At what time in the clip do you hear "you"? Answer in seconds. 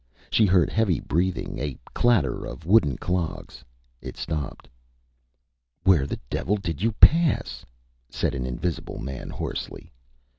6.81-6.93